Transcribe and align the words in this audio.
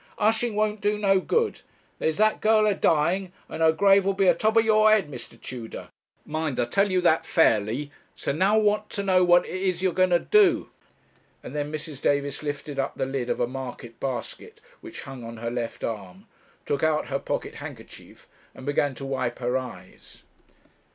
'Hushing 0.17 0.55
won't 0.55 0.81
do 0.81 0.97
no 0.97 1.19
good; 1.19 1.61
there's 1.99 2.17
that 2.17 2.41
girl 2.41 2.65
a 2.65 2.73
dying, 2.73 3.31
and 3.47 3.61
her 3.61 3.71
grave'll 3.71 4.13
be 4.15 4.25
a 4.25 4.33
top 4.33 4.57
of 4.57 4.65
your 4.65 4.89
head, 4.89 5.11
Mr. 5.11 5.39
Tudor; 5.39 5.89
mind 6.25 6.59
I 6.59 6.65
tell 6.65 6.89
you 6.89 7.01
that 7.01 7.23
fairly; 7.23 7.91
so 8.15 8.31
now 8.31 8.55
I 8.55 8.61
want 8.61 8.89
to 8.89 9.03
know 9.03 9.23
what 9.23 9.45
it 9.45 9.75
to 9.75 9.83
you're 9.83 9.91
a 9.91 9.93
going 9.93 10.09
to 10.09 10.17
do.' 10.17 10.71
And 11.43 11.53
then 11.55 11.71
Mrs. 11.71 12.01
Davis 12.01 12.41
lifted 12.41 12.79
up 12.79 12.95
the 12.95 13.05
lid 13.05 13.29
of 13.29 13.39
a 13.39 13.45
market 13.45 13.99
basket 13.99 14.59
which 14.79 15.03
hung 15.03 15.23
on 15.23 15.37
her 15.37 15.51
left 15.51 15.83
arm, 15.83 16.25
took 16.65 16.81
out 16.81 17.09
her 17.09 17.19
pocket 17.19 17.53
handkerchief, 17.61 18.27
and 18.55 18.65
began 18.65 18.95
to 18.95 19.05
wipe 19.05 19.37
her 19.37 19.55
eyes. 19.55 20.23